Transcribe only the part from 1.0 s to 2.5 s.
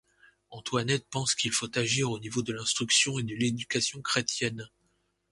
pense qu’il faut agir au niveau